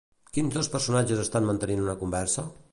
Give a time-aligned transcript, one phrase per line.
[0.37, 2.51] Quins dos personatges estan mantenint una conversa?